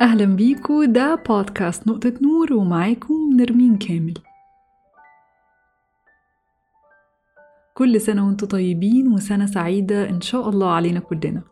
أهلا 0.00 0.24
بيكو 0.24 0.84
ده 0.84 1.14
بودكاست 1.28 1.88
نقطة 1.88 2.12
نور 2.22 2.52
ومعاكم 2.52 3.14
نرمين 3.36 3.76
كامل. 3.78 4.14
كل 7.74 8.00
سنة 8.00 8.26
وأنتم 8.26 8.46
طيبين 8.46 9.12
وسنة 9.12 9.46
سعيدة 9.46 10.08
إن 10.10 10.20
شاء 10.20 10.48
الله 10.48 10.70
علينا 10.70 11.00
كلنا. 11.00 11.42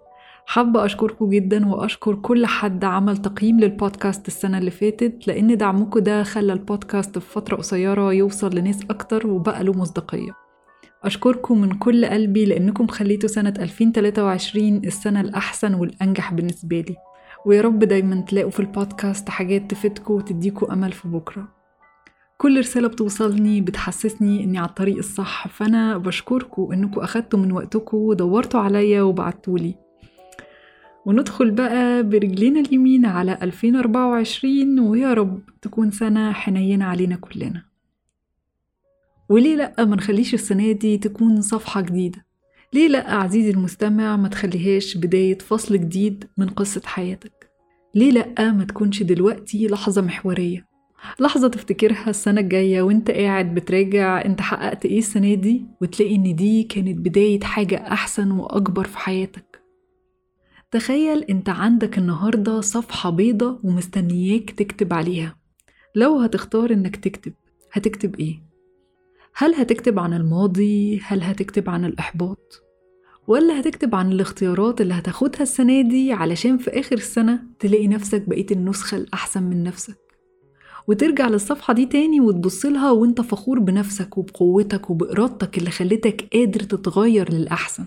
حابة 0.47 0.85
أشكركم 0.85 1.31
جدا 1.31 1.69
وأشكر 1.69 2.15
كل 2.15 2.47
حد 2.47 2.85
عمل 2.85 3.17
تقييم 3.17 3.61
للبودكاست 3.61 4.29
السنة 4.29 4.59
اللي 4.59 4.71
فاتت 4.71 5.29
لأن 5.29 5.57
دعمكم 5.57 6.01
ده 6.01 6.23
خلى 6.23 6.53
البودكاست 6.53 7.19
في 7.19 7.31
فترة 7.33 7.57
قصيرة 7.57 8.13
يوصل 8.13 8.57
لناس 8.57 8.83
أكتر 8.91 9.27
وبقى 9.27 9.65
له 9.65 9.73
مصداقية. 9.73 10.31
أشكركم 11.05 11.61
من 11.61 11.71
كل 11.79 12.07
قلبي 12.07 12.45
لأنكم 12.45 12.87
خليتوا 12.87 13.29
سنة 13.29 13.55
2023 13.59 14.77
السنة 14.77 15.21
الأحسن 15.21 15.75
والأنجح 15.75 16.33
بالنسبة 16.35 16.81
لي. 16.81 16.97
ويا 17.47 17.61
رب 17.63 17.79
دايما 17.79 18.21
تلاقوا 18.21 18.51
في 18.51 18.61
البودكاست 18.61 19.29
حاجات 19.29 19.71
تفيدكم 19.71 20.15
وتديكوا 20.15 20.73
أمل 20.73 20.93
في 20.93 21.09
بكرة. 21.09 21.49
كل 22.39 22.59
رسالة 22.59 22.89
بتوصلني 22.89 23.61
بتحسسني 23.61 24.45
إني 24.45 24.59
على 24.59 24.69
الطريق 24.69 24.97
الصح 24.97 25.49
فأنا 25.49 25.99
بشكركم 25.99 26.73
إنكم 26.73 27.01
أخدتوا 27.01 27.39
من 27.39 27.53
وقتكم 27.53 27.97
ودورتوا 27.97 28.61
عليا 28.61 29.03
وبعتولي. 29.03 29.75
وندخل 31.07 31.51
بقى 31.51 32.03
برجلينا 32.03 32.61
اليمين 32.61 33.07
على 33.07 33.39
2024 33.43 34.81
ويا 34.81 35.15
رب 35.15 35.41
تكون 35.63 35.91
سنة 35.91 36.33
حنينة 36.33 36.85
علينا 36.85 37.17
كلنا. 37.17 37.63
وليه 39.29 39.57
لأ 39.57 39.85
ما 39.85 39.97
نخليش 39.97 40.35
السنة 40.35 40.73
دي 40.73 40.99
تكون 40.99 41.41
صفحة 41.41 41.81
جديدة؟ 41.81 42.25
ليه 42.73 42.89
لأ 42.89 43.15
عزيزي 43.15 43.51
المستمع 43.51 44.17
ما 44.17 44.29
تخليهاش 44.29 44.97
بداية 44.97 45.39
فصل 45.39 45.75
جديد 45.79 46.25
من 46.37 46.49
قصة 46.49 46.83
حياتك؟ 46.85 47.38
ليه 47.95 48.11
لأ 48.11 48.53
ما 48.53 48.65
تكونش 48.65 49.03
دلوقتي 49.03 49.67
لحظة 49.67 50.03
محورية 50.03 50.69
لحظة 51.21 51.49
تفتكرها 51.49 52.11
السنة 52.11 52.41
الجاية 52.41 52.83
وانت 52.83 53.11
قاعد 53.11 53.55
بتراجع 53.55 54.25
انت 54.25 54.41
حققت 54.41 54.87
إيه 54.87 54.99
السنة 54.99 55.35
دي 55.35 55.67
وتلاقي 55.81 56.15
ان 56.15 56.35
دي 56.35 56.63
كانت 56.63 56.99
بداية 56.99 57.41
حاجة 57.41 57.77
أحسن 57.77 58.31
وأكبر 58.31 58.85
في 58.85 58.99
حياتك 58.99 59.63
تخيل 60.71 61.23
انت 61.23 61.49
عندك 61.49 61.99
النهاردة 61.99 62.61
صفحة 62.61 63.11
بيضة 63.11 63.61
ومستنياك 63.65 64.51
تكتب 64.51 64.93
عليها 64.93 65.37
لو 65.95 66.19
هتختار 66.19 66.73
انك 66.73 66.97
تكتب 66.97 67.33
هتكتب 67.73 68.17
إيه؟ 68.21 68.43
هل 69.35 69.55
هتكتب 69.55 69.99
عن 69.99 70.13
الماضي؟ 70.15 71.01
هل 71.05 71.23
هتكتب 71.23 71.71
عن 71.71 71.85
الإحباط؟ 71.85 72.63
ولا 73.29 73.61
هتكتب 73.61 73.95
عن 73.95 74.13
الاختيارات 74.13 74.81
اللي 74.81 74.95
هتاخدها 74.95 75.43
السنة 75.43 75.81
دي 75.83 76.13
علشان 76.13 76.59
في 76.59 76.71
آخر 76.71 76.97
السنة 76.97 77.41
تلاقي 77.59 77.89
نفسك 77.89 78.29
بقيت 78.29 78.53
النسخة 78.53 78.97
الأحسن 78.97 79.43
من 79.43 79.63
نفسك. 79.63 79.97
وترجع 80.87 81.29
للصفحة 81.29 81.75
دي 81.75 81.87
تاني 81.87 82.21
وتبص 82.21 82.67
لها 82.67 82.91
وانت 82.91 83.21
فخور 83.21 83.59
بنفسك 83.59 84.19
وبقوتك 84.19 84.91
وبإرادتك 84.91 85.59
اللي 85.59 85.71
خلتك 85.71 86.29
قادر 86.33 86.61
تتغير 86.61 87.33
للأحسن. 87.33 87.85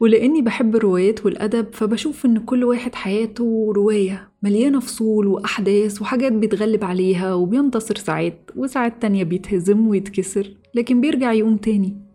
ولأني 0.00 0.42
بحب 0.42 0.76
الروايات 0.76 1.26
والأدب 1.26 1.66
فبشوف 1.72 2.26
إن 2.26 2.38
كل 2.38 2.64
واحد 2.64 2.94
حياته 2.94 3.72
رواية 3.76 4.28
مليانة 4.42 4.80
فصول 4.80 5.26
وأحداث 5.26 6.02
وحاجات 6.02 6.32
بيتغلب 6.32 6.84
عليها 6.84 7.34
وبينتصر 7.34 7.96
ساعات 7.96 8.50
وساعات 8.56 9.02
تانية 9.02 9.24
بيتهزم 9.24 9.86
ويتكسر 9.88 10.54
لكن 10.74 11.00
بيرجع 11.00 11.32
يقوم 11.32 11.56
تاني. 11.56 12.09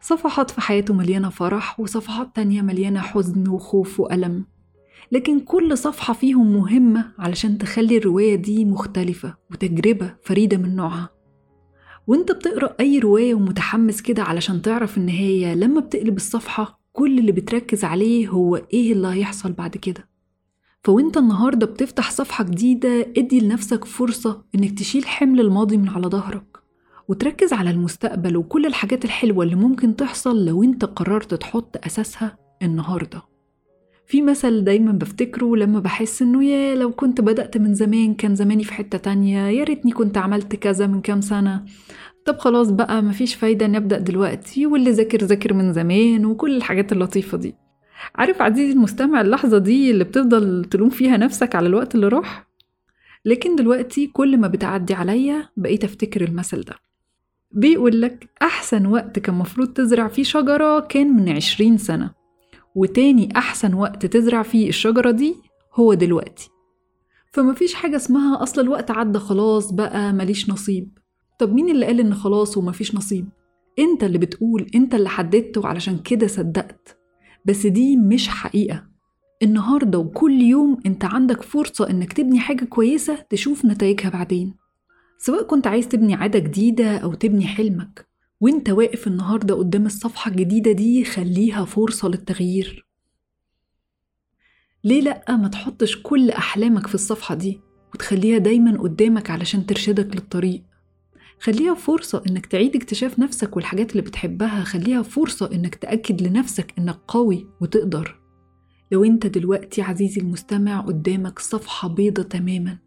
صفحات 0.00 0.50
في 0.50 0.60
حياته 0.60 0.94
مليانة 0.94 1.28
فرح 1.28 1.80
وصفحات 1.80 2.36
تانية 2.36 2.62
مليانة 2.62 3.00
حزن 3.00 3.48
وخوف 3.48 4.00
وألم. 4.00 4.44
لكن 5.12 5.40
كل 5.40 5.78
صفحة 5.78 6.14
فيهم 6.14 6.52
مهمة 6.52 7.12
علشان 7.18 7.58
تخلي 7.58 7.96
الرواية 7.96 8.34
دي 8.34 8.64
مختلفة 8.64 9.34
وتجربة 9.50 10.14
فريدة 10.22 10.56
من 10.56 10.76
نوعها. 10.76 11.10
وانت 12.06 12.32
بتقرأ 12.32 12.76
أي 12.80 12.98
رواية 12.98 13.34
ومتحمس 13.34 14.00
كده 14.02 14.22
علشان 14.22 14.62
تعرف 14.62 14.98
النهاية 14.98 15.54
لما 15.54 15.80
بتقلب 15.80 16.16
الصفحة 16.16 16.80
كل 16.92 17.18
اللي 17.18 17.32
بتركز 17.32 17.84
عليه 17.84 18.28
هو 18.28 18.56
إيه 18.56 18.92
اللي 18.92 19.08
هيحصل 19.08 19.52
بعد 19.52 19.76
كده. 19.76 20.08
فوانت 20.84 21.16
النهاردة 21.16 21.66
بتفتح 21.66 22.10
صفحة 22.10 22.44
جديدة 22.44 23.00
ادي 23.16 23.40
لنفسك 23.40 23.84
فرصة 23.84 24.44
إنك 24.54 24.78
تشيل 24.78 25.06
حمل 25.06 25.40
الماضي 25.40 25.76
من 25.76 25.88
على 25.88 26.06
ظهرك. 26.06 26.65
وتركز 27.08 27.52
على 27.52 27.70
المستقبل 27.70 28.36
وكل 28.36 28.66
الحاجات 28.66 29.04
الحلوة 29.04 29.44
اللي 29.44 29.56
ممكن 29.56 29.96
تحصل 29.96 30.46
لو 30.46 30.62
انت 30.62 30.84
قررت 30.84 31.34
تحط 31.34 31.86
أساسها 31.86 32.38
النهارده. 32.62 33.22
في 34.06 34.22
مثل 34.22 34.64
دايما 34.64 34.92
بفتكره 34.92 35.56
لما 35.56 35.80
بحس 35.80 36.22
إنه 36.22 36.44
يا 36.44 36.74
لو 36.74 36.92
كنت 36.92 37.20
بدأت 37.20 37.56
من 37.56 37.74
زمان 37.74 38.14
كان 38.14 38.34
زماني 38.34 38.64
في 38.64 38.72
حتة 38.72 38.98
تانية 38.98 39.48
يا 39.48 39.64
ريتني 39.64 39.92
كنت 39.92 40.18
عملت 40.18 40.56
كذا 40.56 40.86
من 40.86 41.00
كام 41.00 41.20
سنة. 41.20 41.64
طب 42.24 42.38
خلاص 42.38 42.70
بقى 42.70 43.02
مفيش 43.02 43.34
فايدة 43.34 43.66
نبدأ 43.66 43.98
دلوقتي 43.98 44.66
واللي 44.66 44.90
ذاكر 44.90 45.24
ذاكر 45.24 45.54
من 45.54 45.72
زمان 45.72 46.26
وكل 46.26 46.56
الحاجات 46.56 46.92
اللطيفة 46.92 47.38
دي. 47.38 47.54
عارف 48.14 48.42
عزيزي 48.42 48.72
المستمع 48.72 49.20
اللحظة 49.20 49.58
دي 49.58 49.90
اللي 49.90 50.04
بتفضل 50.04 50.64
تلوم 50.64 50.90
فيها 50.90 51.16
نفسك 51.16 51.54
على 51.54 51.66
الوقت 51.66 51.94
اللي 51.94 52.08
راح؟ 52.08 52.48
لكن 53.24 53.56
دلوقتي 53.56 54.06
كل 54.06 54.36
ما 54.38 54.48
بتعدي 54.48 54.94
عليا 54.94 55.48
بقيت 55.56 55.84
أفتكر 55.84 56.24
المثل 56.24 56.60
ده. 56.60 56.74
بيقول 57.50 58.02
لك 58.02 58.28
أحسن 58.42 58.86
وقت 58.86 59.18
كان 59.18 59.34
مفروض 59.34 59.68
تزرع 59.68 60.08
فيه 60.08 60.22
شجرة 60.22 60.80
كان 60.80 61.06
من 61.16 61.28
عشرين 61.28 61.78
سنة 61.78 62.10
وتاني 62.74 63.28
أحسن 63.36 63.74
وقت 63.74 64.06
تزرع 64.06 64.42
فيه 64.42 64.68
الشجرة 64.68 65.10
دي 65.10 65.34
هو 65.74 65.94
دلوقتي. 65.94 66.50
فمفيش 67.32 67.74
حاجة 67.74 67.96
اسمها 67.96 68.42
أصل 68.42 68.60
الوقت 68.60 68.90
عدى 68.90 69.18
خلاص 69.18 69.72
بقى 69.72 70.12
ماليش 70.12 70.50
نصيب. 70.50 70.98
طب 71.38 71.52
مين 71.52 71.68
اللي 71.68 71.86
قال 71.86 72.00
إن 72.00 72.14
خلاص 72.14 72.56
ومفيش 72.56 72.94
نصيب؟ 72.94 73.28
أنت 73.78 74.04
اللي 74.04 74.18
بتقول 74.18 74.66
أنت 74.74 74.94
اللي 74.94 75.08
حددته 75.08 75.66
علشان 75.66 75.98
كده 75.98 76.26
صدقت. 76.26 76.98
بس 77.44 77.66
دي 77.66 77.96
مش 77.96 78.28
حقيقة. 78.28 78.84
النهاردة 79.42 79.98
وكل 79.98 80.40
يوم 80.42 80.78
أنت 80.86 81.04
عندك 81.04 81.42
فرصة 81.42 81.90
إنك 81.90 82.12
تبني 82.12 82.40
حاجة 82.40 82.64
كويسة 82.64 83.14
تشوف 83.30 83.64
نتائجها 83.64 84.08
بعدين. 84.10 84.54
سواء 85.18 85.42
كنت 85.42 85.66
عايز 85.66 85.88
تبني 85.88 86.14
عادة 86.14 86.38
جديدة 86.38 86.98
أو 86.98 87.14
تبني 87.14 87.46
حلمك 87.46 88.06
وأنت 88.40 88.70
واقف 88.70 89.06
النهارده 89.06 89.54
قدام 89.54 89.86
الصفحة 89.86 90.30
الجديدة 90.30 90.72
دي 90.72 91.04
خليها 91.04 91.64
فرصة 91.64 92.08
للتغيير. 92.08 92.86
ليه 94.84 95.00
لأ؟ 95.00 95.36
ما 95.36 95.48
تحطش 95.48 96.02
كل 96.02 96.30
أحلامك 96.30 96.86
في 96.86 96.94
الصفحة 96.94 97.34
دي 97.34 97.60
وتخليها 97.94 98.38
دايما 98.38 98.78
قدامك 98.80 99.30
علشان 99.30 99.66
ترشدك 99.66 100.14
للطريق. 100.16 100.62
خليها 101.40 101.74
فرصة 101.74 102.22
إنك 102.30 102.46
تعيد 102.46 102.76
اكتشاف 102.76 103.18
نفسك 103.18 103.56
والحاجات 103.56 103.90
اللي 103.90 104.02
بتحبها 104.02 104.64
خليها 104.64 105.02
فرصة 105.02 105.50
إنك 105.52 105.74
تأكد 105.74 106.22
لنفسك 106.22 106.74
إنك 106.78 106.98
قوي 107.08 107.46
وتقدر. 107.60 108.20
لو 108.92 109.04
أنت 109.04 109.26
دلوقتي 109.26 109.82
عزيزي 109.82 110.20
المستمع 110.20 110.80
قدامك 110.80 111.38
صفحة 111.38 111.88
بيضة 111.88 112.22
تماما 112.22 112.78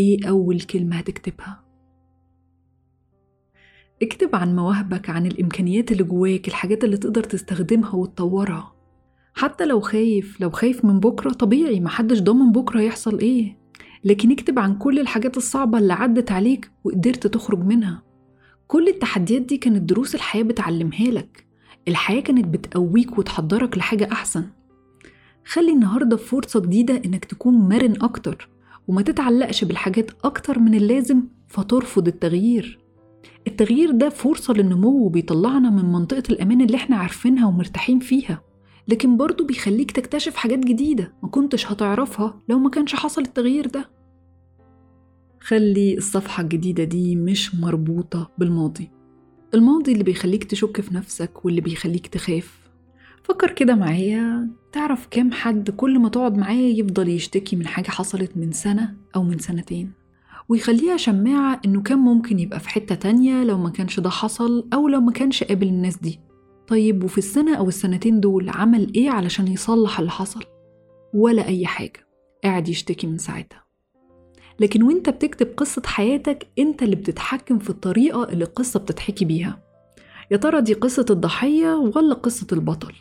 إيه 0.00 0.28
أول 0.28 0.60
كلمة 0.60 0.96
هتكتبها؟ 0.96 1.61
اكتب 4.02 4.36
عن 4.36 4.56
مواهبك 4.56 5.10
عن 5.10 5.26
الإمكانيات 5.26 5.92
اللي 5.92 6.02
جواك 6.02 6.48
الحاجات 6.48 6.84
اللي 6.84 6.96
تقدر 6.96 7.22
تستخدمها 7.24 7.94
وتطورها. 7.94 8.72
حتى 9.34 9.64
لو 9.66 9.80
خايف 9.80 10.40
لو 10.40 10.50
خايف 10.50 10.84
من 10.84 11.00
بكرة 11.00 11.30
طبيعي 11.32 11.80
محدش 11.80 12.20
ضامن 12.20 12.52
بكرة 12.52 12.80
يحصل 12.80 13.18
إيه. 13.18 13.58
لكن 14.04 14.32
اكتب 14.32 14.58
عن 14.58 14.74
كل 14.78 14.98
الحاجات 14.98 15.36
الصعبة 15.36 15.78
اللي 15.78 15.92
عدت 15.92 16.32
عليك 16.32 16.70
وقدرت 16.84 17.26
تخرج 17.26 17.64
منها. 17.64 18.02
كل 18.66 18.88
التحديات 18.88 19.42
دي 19.42 19.56
كانت 19.56 19.82
دروس 19.90 20.14
الحياة 20.14 20.42
بتعلمها 20.42 21.10
لك. 21.10 21.46
الحياة 21.88 22.20
كانت 22.20 22.44
بتقويك 22.48 23.18
وتحضرك 23.18 23.78
لحاجة 23.78 24.08
أحسن. 24.12 24.44
خلي 25.44 25.72
النهاردة 25.72 26.16
فرصة 26.16 26.60
جديدة 26.60 27.02
إنك 27.04 27.24
تكون 27.24 27.54
مرن 27.54 28.02
أكتر 28.02 28.48
وما 28.88 29.02
تتعلقش 29.02 29.64
بالحاجات 29.64 30.10
أكتر 30.24 30.58
من 30.58 30.74
اللازم 30.74 31.22
فترفض 31.48 32.08
التغيير. 32.08 32.81
التغيير 33.46 33.90
ده 33.90 34.08
فرصة 34.08 34.54
للنمو 34.54 35.04
وبيطلعنا 35.06 35.70
من 35.70 35.84
منطقة 35.92 36.22
الأمان 36.30 36.60
اللي 36.60 36.76
إحنا 36.76 36.96
عارفينها 36.96 37.46
ومرتاحين 37.46 37.98
فيها. 37.98 38.42
لكن 38.88 39.16
برضه 39.16 39.44
بيخليك 39.46 39.90
تكتشف 39.90 40.36
حاجات 40.36 40.58
جديدة 40.58 41.14
ما 41.22 41.28
كنتش 41.28 41.66
هتعرفها 41.66 42.40
لو 42.48 42.58
ما 42.58 42.70
كانش 42.70 42.94
حصل 42.94 43.22
التغيير 43.22 43.66
ده. 43.66 43.90
خلي 45.40 45.98
الصفحة 45.98 46.42
الجديدة 46.42 46.84
دي 46.84 47.16
مش 47.16 47.54
مربوطة 47.54 48.30
بالماضي. 48.38 48.90
الماضي 49.54 49.92
اللي 49.92 50.04
بيخليك 50.04 50.44
تشك 50.44 50.80
في 50.80 50.94
نفسك 50.94 51.44
واللي 51.44 51.60
بيخليك 51.60 52.06
تخاف. 52.06 52.62
فكر 53.22 53.50
كده 53.50 53.74
معايا 53.74 54.48
تعرف 54.72 55.06
كام 55.06 55.32
حد 55.32 55.70
كل 55.70 55.98
ما 55.98 56.08
تقعد 56.08 56.36
معاه 56.36 56.54
يفضل 56.54 57.08
يشتكي 57.08 57.56
من 57.56 57.66
حاجة 57.66 57.88
حصلت 57.90 58.36
من 58.36 58.52
سنة 58.52 58.94
أو 59.16 59.22
من 59.22 59.38
سنتين؟ 59.38 59.92
ويخليها 60.52 60.96
شماعة 60.96 61.60
إنه 61.64 61.82
كان 61.82 61.98
ممكن 61.98 62.38
يبقى 62.38 62.60
في 62.60 62.68
حتة 62.68 62.94
تانية 62.94 63.44
لو 63.44 63.58
ما 63.58 63.70
كانش 63.70 64.00
ده 64.00 64.10
حصل 64.10 64.68
أو 64.74 64.88
لو 64.88 65.00
ما 65.00 65.12
كانش 65.12 65.44
قابل 65.44 65.66
الناس 65.68 65.96
دي. 65.96 66.20
طيب 66.68 67.04
وفي 67.04 67.18
السنة 67.18 67.56
أو 67.56 67.68
السنتين 67.68 68.20
دول 68.20 68.48
عمل 68.48 68.92
إيه 68.94 69.10
علشان 69.10 69.48
يصلح 69.48 69.98
اللي 69.98 70.10
حصل؟ 70.10 70.44
ولا 71.14 71.46
أي 71.46 71.66
حاجة. 71.66 72.06
قاعد 72.44 72.68
يشتكي 72.68 73.06
من 73.06 73.18
ساعتها. 73.18 73.64
لكن 74.60 74.82
وإنت 74.82 75.10
بتكتب 75.10 75.46
قصة 75.56 75.82
حياتك 75.86 76.46
إنت 76.58 76.82
اللي 76.82 76.96
بتتحكم 76.96 77.58
في 77.58 77.70
الطريقة 77.70 78.24
اللي 78.24 78.44
القصة 78.44 78.80
بتتحكي 78.80 79.24
بيها. 79.24 79.62
يا 80.30 80.36
ترى 80.36 80.60
دي 80.60 80.74
قصة 80.74 81.06
الضحية 81.10 81.74
ولا 81.74 82.14
قصة 82.14 82.46
البطل؟ 82.52 82.92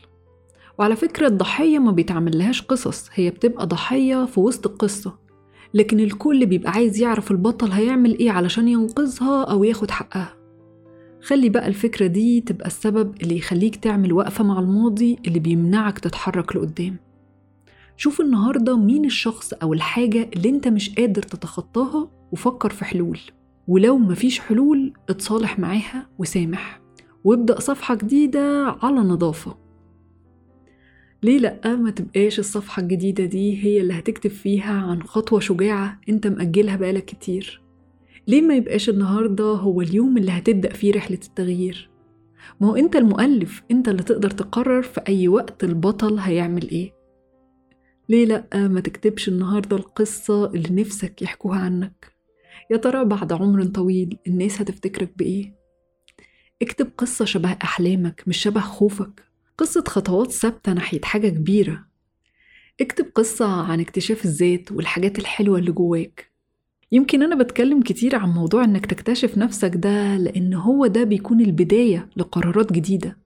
وعلى 0.79 0.95
فكرة 0.95 1.27
الضحية 1.27 1.79
ما 1.79 1.91
بيتعملهاش 1.91 2.61
قصص 2.61 3.09
هي 3.13 3.29
بتبقى 3.29 3.67
ضحية 3.67 4.25
في 4.25 4.39
وسط 4.39 4.67
القصة. 4.67 5.20
لكن 5.73 5.99
الكل 5.99 6.45
بيبقى 6.45 6.71
عايز 6.71 7.01
يعرف 7.01 7.31
البطل 7.31 7.71
هيعمل 7.71 8.17
إيه 8.19 8.31
علشان 8.31 8.67
ينقذها 8.67 9.43
أو 9.43 9.63
ياخد 9.63 9.91
حقها. 9.91 10.33
خلي 11.23 11.49
بقى 11.49 11.67
الفكرة 11.67 12.07
دي 12.07 12.41
تبقى 12.41 12.67
السبب 12.67 13.15
اللي 13.21 13.37
يخليك 13.37 13.75
تعمل 13.75 14.13
وقفة 14.13 14.43
مع 14.43 14.59
الماضي 14.59 15.17
اللي 15.27 15.39
بيمنعك 15.39 15.99
تتحرك 15.99 16.55
لقدام. 16.55 16.95
شوف 17.97 18.21
النهاردة 18.21 18.77
مين 18.77 19.05
الشخص 19.05 19.53
أو 19.53 19.73
الحاجة 19.73 20.29
اللي 20.35 20.49
أنت 20.49 20.67
مش 20.67 20.95
قادر 20.95 21.21
تتخطاها 21.21 22.09
وفكر 22.31 22.69
في 22.69 22.85
حلول. 22.85 23.19
ولو 23.67 23.97
مفيش 23.97 24.39
حلول 24.39 24.93
اتصالح 25.09 25.59
معاها 25.59 26.07
وسامح. 26.19 26.81
وابدأ 27.23 27.59
صفحة 27.59 27.95
جديدة 27.95 28.75
على 28.83 28.99
نظافة. 28.99 29.57
ليه 31.23 31.37
لأ؟ 31.39 31.75
ما 31.75 31.91
تبقاش 31.91 32.39
الصفحة 32.39 32.81
الجديدة 32.81 33.25
دي 33.25 33.63
هي 33.63 33.81
اللي 33.81 33.93
هتكتب 33.93 34.29
فيها 34.29 34.73
عن 34.73 35.03
خطوة 35.03 35.39
شجاعة 35.39 36.01
أنت 36.09 36.27
مأجلها 36.27 36.75
بقالك 36.75 37.05
كتير. 37.05 37.61
ليه 38.27 38.41
ما 38.41 38.55
يبقاش 38.55 38.89
النهاردة 38.89 39.43
هو 39.43 39.81
اليوم 39.81 40.17
اللي 40.17 40.31
هتبدأ 40.31 40.73
فيه 40.73 40.93
رحلة 40.93 41.19
التغيير؟ 41.27 41.89
ما 42.61 42.67
هو 42.67 42.75
أنت 42.75 42.95
المؤلف 42.95 43.63
أنت 43.71 43.89
اللي 43.89 44.03
تقدر 44.03 44.29
تقرر 44.29 44.81
في 44.81 45.01
أي 45.07 45.27
وقت 45.27 45.63
البطل 45.63 46.17
هيعمل 46.19 46.69
إيه. 46.69 46.93
ليه 48.09 48.25
لأ؟ 48.25 48.67
ما 48.67 48.79
تكتبش 48.79 49.29
النهاردة 49.29 49.77
القصة 49.77 50.45
اللي 50.45 50.81
نفسك 50.81 51.21
يحكوها 51.21 51.59
عنك. 51.59 52.11
يا 52.71 52.77
ترى 52.77 53.05
بعد 53.05 53.33
عمر 53.33 53.63
طويل 53.65 54.17
الناس 54.27 54.61
هتفتكرك 54.61 55.13
بإيه؟ 55.17 55.55
اكتب 56.61 56.89
قصة 56.97 57.25
شبه 57.25 57.51
أحلامك 57.63 58.23
مش 58.27 58.37
شبه 58.37 58.59
خوفك. 58.61 59.30
قصة 59.61 59.83
خطوات 59.87 60.31
ثابتة 60.31 60.73
ناحية 60.73 61.01
حاجة 61.03 61.29
كبيرة. 61.29 61.85
اكتب 62.81 63.05
قصة 63.15 63.45
عن 63.45 63.79
اكتشاف 63.79 64.25
الذات 64.25 64.71
والحاجات 64.71 65.19
الحلوة 65.19 65.59
اللي 65.59 65.71
جواك. 65.71 66.31
يمكن 66.91 67.23
أنا 67.23 67.35
بتكلم 67.35 67.81
كتير 67.81 68.15
عن 68.15 68.29
موضوع 68.29 68.63
إنك 68.63 68.85
تكتشف 68.85 69.37
نفسك 69.37 69.71
ده 69.75 70.17
لأن 70.17 70.53
هو 70.53 70.87
ده 70.87 71.03
بيكون 71.03 71.41
البداية 71.41 72.09
لقرارات 72.17 72.73
جديدة. 72.73 73.17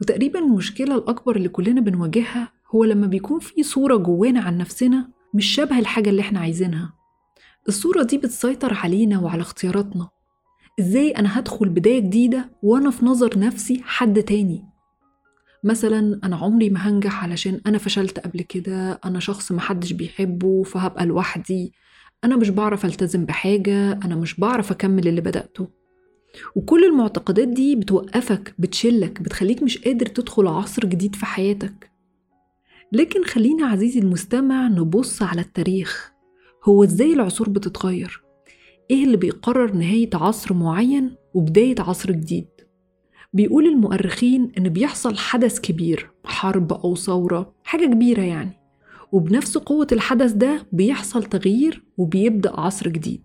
وتقريبا 0.00 0.38
المشكلة 0.38 0.94
الأكبر 0.94 1.36
اللي 1.36 1.48
كلنا 1.48 1.80
بنواجهها 1.80 2.52
هو 2.74 2.84
لما 2.84 3.06
بيكون 3.06 3.40
في 3.40 3.62
صورة 3.62 3.96
جوانا 3.96 4.40
عن 4.40 4.58
نفسنا 4.58 5.08
مش 5.34 5.46
شبه 5.46 5.78
الحاجة 5.78 6.10
اللي 6.10 6.22
إحنا 6.22 6.40
عايزينها. 6.40 6.94
الصورة 7.68 8.02
دي 8.02 8.18
بتسيطر 8.18 8.74
علينا 8.74 9.18
وعلى 9.20 9.40
اختياراتنا. 9.42 10.08
إزاي 10.80 11.10
أنا 11.10 11.38
هدخل 11.38 11.68
بداية 11.68 12.00
جديدة 12.00 12.50
وأنا 12.62 12.90
في 12.90 13.04
نظر 13.04 13.38
نفسي 13.38 13.82
حد 13.84 14.22
تاني؟ 14.22 14.71
مثلا 15.64 16.20
أنا 16.24 16.36
عمري 16.36 16.70
ما 16.70 16.88
هنجح 16.88 17.24
علشان 17.24 17.60
أنا 17.66 17.78
فشلت 17.78 18.18
قبل 18.18 18.42
كده 18.42 19.00
أنا 19.04 19.20
شخص 19.20 19.52
محدش 19.52 19.92
بيحبه 19.92 20.62
فهبقى 20.62 21.06
لوحدي. 21.06 21.72
أنا 22.24 22.36
مش 22.36 22.48
بعرف 22.50 22.84
ألتزم 22.84 23.24
بحاجة 23.24 23.92
أنا 23.92 24.16
مش 24.16 24.40
بعرف 24.40 24.70
أكمل 24.70 25.08
اللي 25.08 25.20
بدأته. 25.20 25.68
وكل 26.56 26.84
المعتقدات 26.84 27.48
دي 27.48 27.76
بتوقفك 27.76 28.54
بتشلك 28.58 29.22
بتخليك 29.22 29.62
مش 29.62 29.78
قادر 29.78 30.06
تدخل 30.06 30.46
عصر 30.46 30.86
جديد 30.86 31.14
في 31.16 31.26
حياتك. 31.26 31.90
لكن 32.92 33.24
خلينا 33.24 33.66
عزيزي 33.66 34.00
المستمع 34.00 34.68
نبص 34.68 35.22
على 35.22 35.40
التاريخ. 35.40 36.12
هو 36.64 36.84
إزاي 36.84 37.12
العصور 37.12 37.48
بتتغير؟ 37.48 38.22
إيه 38.90 39.04
اللي 39.04 39.16
بيقرر 39.16 39.72
نهاية 39.74 40.10
عصر 40.14 40.54
معين 40.54 41.16
وبداية 41.34 41.74
عصر 41.78 42.12
جديد؟ 42.12 42.48
بيقول 43.32 43.66
المؤرخين 43.66 44.52
إن 44.58 44.68
بيحصل 44.68 45.16
حدث 45.16 45.60
كبير 45.60 46.10
حرب 46.24 46.72
أو 46.72 46.96
ثورة 46.96 47.54
حاجة 47.64 47.86
كبيرة 47.86 48.20
يعني. 48.22 48.52
وبنفس 49.12 49.58
قوة 49.58 49.86
الحدث 49.92 50.32
ده 50.32 50.66
بيحصل 50.72 51.22
تغيير 51.24 51.84
وبيبدأ 51.98 52.60
عصر 52.60 52.88
جديد. 52.88 53.22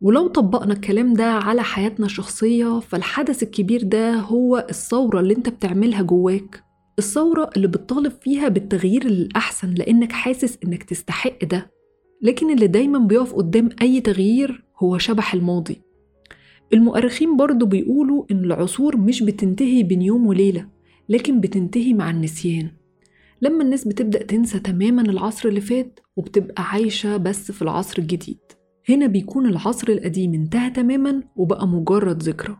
ولو 0.00 0.26
طبقنا 0.26 0.72
الكلام 0.72 1.14
ده 1.14 1.24
على 1.32 1.62
حياتنا 1.62 2.06
الشخصية 2.06 2.80
فالحدث 2.80 3.42
الكبير 3.42 3.82
ده 3.82 4.14
هو 4.14 4.66
الثورة 4.70 5.20
اللي 5.20 5.34
انت 5.36 5.48
بتعملها 5.48 6.02
جواك. 6.02 6.64
الثورة 6.98 7.50
اللي 7.56 7.68
بتطالب 7.68 8.12
فيها 8.22 8.48
بالتغيير 8.48 9.04
للأحسن 9.04 9.74
لأنك 9.74 10.12
حاسس 10.12 10.58
إنك 10.64 10.82
تستحق 10.82 11.44
ده. 11.44 11.70
لكن 12.22 12.50
اللي 12.50 12.66
دايما 12.66 12.98
بيقف 12.98 13.34
قدام 13.34 13.68
أي 13.82 14.00
تغيير 14.00 14.64
هو 14.78 14.98
شبح 14.98 15.34
الماضي. 15.34 15.82
المؤرخين 16.72 17.36
برضو 17.36 17.66
بيقولوا 17.66 18.24
إن 18.30 18.44
العصور 18.44 18.96
مش 18.96 19.22
بتنتهي 19.22 19.82
بين 19.82 20.02
يوم 20.02 20.26
وليلة 20.26 20.66
لكن 21.08 21.40
بتنتهي 21.40 21.94
مع 21.94 22.10
النسيان. 22.10 22.70
لما 23.42 23.64
الناس 23.64 23.88
بتبدأ 23.88 24.22
تنسى 24.22 24.58
تماما 24.58 25.02
العصر 25.02 25.48
اللي 25.48 25.60
فات 25.60 26.00
وبتبقى 26.16 26.62
عايشة 26.62 27.16
بس 27.16 27.52
في 27.52 27.62
العصر 27.62 27.98
الجديد. 27.98 28.38
هنا 28.88 29.06
بيكون 29.06 29.46
العصر 29.46 29.88
القديم 29.88 30.34
انتهى 30.34 30.70
تماما 30.70 31.22
وبقى 31.36 31.66
مجرد 31.68 32.22
ذكرى. 32.22 32.56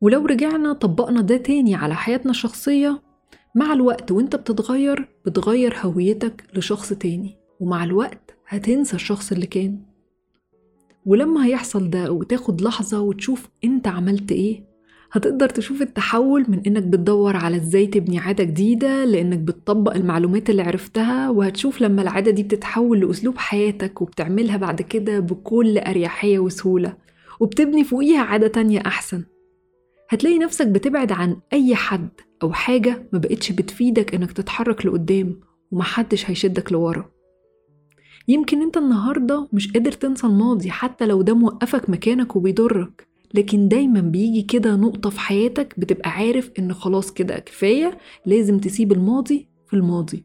ولو 0.00 0.26
رجعنا 0.26 0.72
طبقنا 0.72 1.20
ده 1.20 1.36
تاني 1.36 1.74
على 1.74 1.94
حياتنا 1.94 2.30
الشخصية 2.30 3.02
مع 3.54 3.72
الوقت 3.72 4.12
وانت 4.12 4.36
بتتغير 4.36 5.08
بتغير 5.26 5.74
هويتك 5.80 6.44
لشخص 6.54 6.92
تاني. 6.92 7.36
ومع 7.60 7.84
الوقت 7.84 8.36
هتنسى 8.48 8.96
الشخص 8.96 9.32
اللي 9.32 9.46
كان. 9.46 9.78
ولما 11.06 11.46
هيحصل 11.46 11.90
ده 11.90 12.12
وتاخد 12.12 12.60
لحظة 12.60 13.00
وتشوف 13.00 13.48
انت 13.64 13.88
عملت 13.88 14.32
إيه 14.32 14.70
هتقدر 15.12 15.48
تشوف 15.48 15.82
التحول 15.82 16.44
من 16.48 16.60
انك 16.66 16.82
بتدور 16.82 17.36
على 17.36 17.56
إزاي 17.56 17.86
تبني 17.86 18.18
عادة 18.18 18.44
جديدة 18.44 19.04
لانك 19.04 19.38
بتطبق 19.38 19.94
المعلومات 19.94 20.50
اللي 20.50 20.62
عرفتها 20.62 21.30
وهتشوف 21.30 21.80
لما 21.80 22.02
العادة 22.02 22.30
دي 22.30 22.42
بتتحول 22.42 23.00
لأسلوب 23.00 23.38
حياتك 23.38 24.02
وبتعملها 24.02 24.56
بعد 24.56 24.82
كده 24.82 25.20
بكل 25.20 25.78
أريحية 25.78 26.38
وسهولة 26.38 26.96
وبتبني 27.40 27.84
فوقيها 27.84 28.20
عادة 28.20 28.48
تانية 28.48 28.80
أحسن. 28.86 29.24
هتلاقي 30.08 30.38
نفسك 30.38 30.66
بتبعد 30.66 31.12
عن 31.12 31.36
أي 31.52 31.74
حد 31.74 32.08
أو 32.42 32.52
حاجة 32.52 33.08
ما 33.12 33.18
بقتش 33.18 33.52
بتفيدك 33.52 34.14
إنك 34.14 34.32
تتحرك 34.32 34.86
لقدام 34.86 35.40
ومحدش 35.70 36.30
هيشدك 36.30 36.72
لورا. 36.72 37.10
يمكن 38.28 38.62
انت 38.62 38.76
النهاردة 38.76 39.48
مش 39.52 39.72
قادر 39.72 39.92
تنسى 39.92 40.26
الماضي 40.26 40.70
حتى 40.70 41.06
لو 41.06 41.22
ده 41.22 41.34
موقفك 41.34 41.90
مكانك 41.90 42.36
وبيضرك. 42.36 43.06
لكن 43.34 43.68
دايما 43.68 44.00
بيجي 44.00 44.42
كده 44.42 44.76
نقطة 44.76 45.10
في 45.10 45.20
حياتك 45.20 45.74
بتبقى 45.80 46.10
عارف 46.10 46.50
إن 46.58 46.72
خلاص 46.74 47.12
كده 47.12 47.38
كفاية 47.38 47.98
لازم 48.26 48.58
تسيب 48.58 48.92
الماضي 48.92 49.48
في 49.66 49.76
الماضي. 49.76 50.24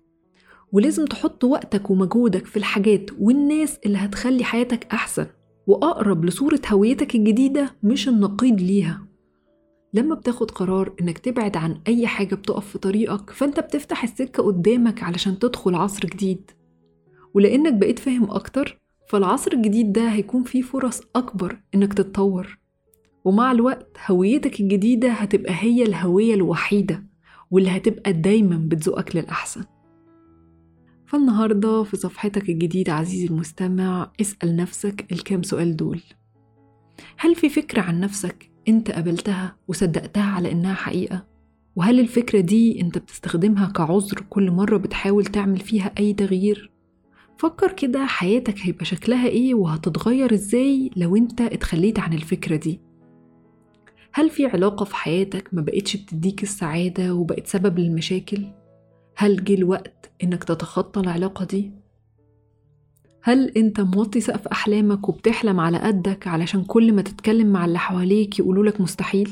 ولازم 0.71 1.05
تحط 1.05 1.43
وقتك 1.43 1.89
ومجهودك 1.89 2.45
في 2.45 2.57
الحاجات 2.57 3.09
والناس 3.19 3.79
اللي 3.85 3.97
هتخلي 3.97 4.43
حياتك 4.43 4.87
أحسن. 4.93 5.25
وأقرب 5.67 6.25
لصورة 6.25 6.61
هويتك 6.71 7.15
الجديدة 7.15 7.75
مش 7.83 8.07
النقيض 8.09 8.61
ليها. 8.61 9.05
لما 9.93 10.15
بتاخد 10.15 10.51
قرار 10.51 10.93
إنك 11.01 11.17
تبعد 11.17 11.57
عن 11.57 11.77
أي 11.87 12.07
حاجة 12.07 12.35
بتقف 12.35 12.67
في 12.67 12.77
طريقك 12.77 13.29
فأنت 13.29 13.59
بتفتح 13.59 14.03
السكة 14.03 14.43
قدامك 14.43 15.03
علشان 15.03 15.39
تدخل 15.39 15.75
عصر 15.75 16.05
جديد. 16.05 16.51
ولأنك 17.35 17.73
بقيت 17.73 17.99
فاهم 17.99 18.31
أكتر 18.31 18.79
فالعصر 19.09 19.51
الجديد 19.53 19.91
ده 19.93 20.09
هيكون 20.09 20.43
فيه 20.43 20.61
فرص 20.61 21.01
أكبر 21.15 21.57
إنك 21.75 21.93
تتطور 21.93 22.57
ومع 23.25 23.51
الوقت 23.51 23.97
هويتك 24.07 24.59
الجديدة 24.59 25.11
هتبقى 25.11 25.53
هي 25.59 25.83
الهوية 25.83 26.33
الوحيدة 26.33 27.03
واللي 27.51 27.69
هتبقى 27.69 28.13
دايما 28.13 28.57
بتزقك 28.57 29.15
للأحسن 29.15 29.63
فالنهاردة 31.05 31.83
في 31.83 31.97
صفحتك 31.97 32.49
الجديدة 32.49 32.93
عزيزي 32.93 33.25
المستمع 33.25 34.11
اسأل 34.21 34.55
نفسك 34.55 35.11
الكام 35.11 35.43
سؤال 35.43 35.75
دول 35.75 36.01
هل 37.17 37.35
في 37.35 37.49
فكرة 37.49 37.81
عن 37.81 37.99
نفسك 37.99 38.51
أنت 38.67 38.91
قبلتها 38.91 39.55
وصدقتها 39.67 40.23
على 40.23 40.51
إنها 40.51 40.73
حقيقة؟ 40.73 41.25
وهل 41.75 41.99
الفكرة 41.99 42.39
دي 42.39 42.81
أنت 42.81 42.97
بتستخدمها 42.97 43.65
كعذر 43.65 44.21
كل 44.29 44.51
مرة 44.51 44.77
بتحاول 44.77 45.25
تعمل 45.25 45.59
فيها 45.59 45.91
أي 45.99 46.13
تغيير؟ 46.13 46.71
فكر 47.37 47.71
كده 47.71 48.05
حياتك 48.05 48.55
هيبقى 48.61 48.85
شكلها 48.85 49.27
إيه 49.27 49.55
وهتتغير 49.55 50.33
إزاي 50.33 50.91
لو 50.95 51.15
أنت 51.15 51.41
اتخليت 51.41 51.99
عن 51.99 52.13
الفكرة 52.13 52.55
دي 52.55 52.79
هل 54.13 54.29
في 54.29 54.45
علاقة 54.45 54.83
في 54.85 54.95
حياتك 54.95 55.49
ما 55.53 55.61
بقتش 55.61 55.95
بتديك 55.95 56.43
السعادة 56.43 57.13
وبقت 57.13 57.47
سبب 57.47 57.79
للمشاكل؟ 57.79 58.45
هل 59.17 59.43
جه 59.43 59.53
الوقت 59.53 60.11
إنك 60.23 60.43
تتخطى 60.43 60.99
العلاقة 60.99 61.45
دي؟ 61.45 61.71
هل 63.23 63.49
أنت 63.49 63.81
موطي 63.81 64.19
سقف 64.21 64.47
أحلامك 64.47 65.09
وبتحلم 65.09 65.59
على 65.59 65.77
قدك 65.77 66.27
علشان 66.27 66.63
كل 66.63 66.93
ما 66.93 67.01
تتكلم 67.01 67.47
مع 67.47 67.65
اللي 67.65 67.79
حواليك 67.79 68.39
يقولولك 68.39 68.81
مستحيل؟ 68.81 69.29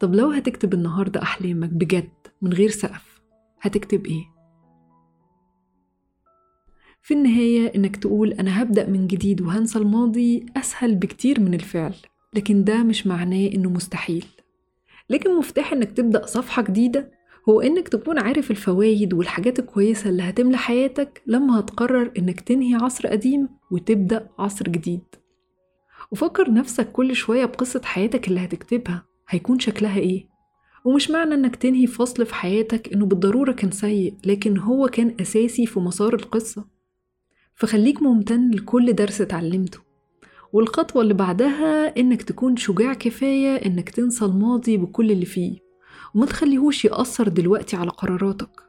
طب 0.00 0.14
لو 0.14 0.30
هتكتب 0.30 0.74
النهاردة 0.74 1.22
أحلامك 1.22 1.68
بجد 1.70 2.10
من 2.42 2.52
غير 2.52 2.70
سقف 2.70 3.22
هتكتب 3.60 4.06
إيه؟ 4.06 4.31
في 7.02 7.14
النهاية 7.14 7.72
إنك 7.76 7.96
تقول 7.96 8.32
أنا 8.32 8.62
هبدأ 8.62 8.86
من 8.86 9.06
جديد 9.06 9.40
وهنسى 9.40 9.78
الماضي 9.78 10.46
أسهل 10.56 10.94
بكتير 10.94 11.40
من 11.40 11.54
الفعل 11.54 11.94
لكن 12.34 12.64
ده 12.64 12.82
مش 12.82 13.06
معناه 13.06 13.46
إنه 13.54 13.70
مستحيل. 13.70 14.24
لكن 15.10 15.38
مفتاح 15.38 15.72
إنك 15.72 15.92
تبدأ 15.92 16.26
صفحة 16.26 16.62
جديدة 16.62 17.10
هو 17.48 17.60
إنك 17.60 17.88
تكون 17.88 18.18
عارف 18.18 18.50
الفوايد 18.50 19.14
والحاجات 19.14 19.58
الكويسة 19.58 20.10
اللي 20.10 20.22
هتملى 20.22 20.56
حياتك 20.56 21.22
لما 21.26 21.60
هتقرر 21.60 22.12
إنك 22.18 22.40
تنهي 22.40 22.74
عصر 22.74 23.08
قديم 23.08 23.48
وتبدأ 23.70 24.28
عصر 24.38 24.64
جديد. 24.64 25.02
وفكر 26.10 26.52
نفسك 26.52 26.92
كل 26.92 27.16
شوية 27.16 27.44
بقصة 27.44 27.80
حياتك 27.84 28.28
اللي 28.28 28.40
هتكتبها 28.40 29.04
هيكون 29.28 29.58
شكلها 29.58 29.98
إيه. 29.98 30.28
ومش 30.84 31.10
معنى 31.10 31.34
إنك 31.34 31.56
تنهي 31.56 31.86
فصل 31.86 32.26
في 32.26 32.34
حياتك 32.34 32.92
إنه 32.92 33.06
بالضرورة 33.06 33.52
كان 33.52 33.70
سيء 33.70 34.14
لكن 34.26 34.58
هو 34.58 34.88
كان 34.88 35.16
أساسي 35.20 35.66
في 35.66 35.80
مسار 35.80 36.14
القصة. 36.14 36.71
فخليك 37.54 38.02
ممتن 38.02 38.50
لكل 38.50 38.92
درس 38.92 39.20
اتعلمته. 39.20 39.78
والخطوة 40.52 41.02
اللي 41.02 41.14
بعدها 41.14 41.96
إنك 41.96 42.22
تكون 42.22 42.56
شجاع 42.56 42.94
كفاية 42.94 43.56
إنك 43.56 43.90
تنسى 43.90 44.24
الماضي 44.24 44.76
بكل 44.76 45.10
اللي 45.10 45.26
فيه 45.26 45.58
وما 46.14 46.26
تخليهوش 46.26 46.84
يأثر 46.84 47.28
دلوقتي 47.28 47.76
على 47.76 47.90
قراراتك. 47.90 48.62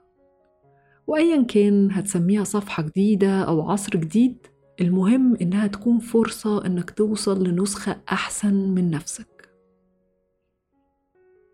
وأيا 1.08 1.42
كان 1.42 1.92
هتسميها 1.92 2.44
صفحة 2.44 2.84
جديدة 2.84 3.42
أو 3.44 3.72
عصر 3.72 3.92
جديد 3.92 4.38
المهم 4.82 5.36
إنها 5.36 5.68
تكون 5.68 6.00
فرصة 6.00 6.66
إنك 6.66 6.90
توصل 6.92 7.48
لنسخة 7.48 8.02
أحسن 8.12 8.54
من 8.54 8.92
نفسك. 8.92 9.50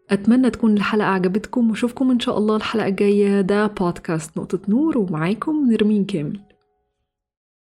أتمنى 0.09 0.49
تكون 0.49 0.73
الحلقة 0.77 1.07
عجبتكم 1.07 1.69
وأشوفكم 1.69 2.11
إن 2.11 2.19
شاء 2.19 2.37
الله 2.37 2.55
الحلقة 2.55 2.87
الجاية. 2.87 3.41
ده 3.41 3.67
بودكاست 3.67 4.37
نقطة 4.37 4.59
نور 4.67 4.97
ومعاكم 4.97 5.71
نرمين 5.71 6.05
كامل. 6.05 6.48